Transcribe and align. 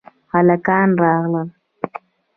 هلکان 0.33 0.89
راغل 1.03 1.47